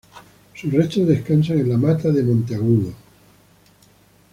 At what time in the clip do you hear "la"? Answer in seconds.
1.69-1.77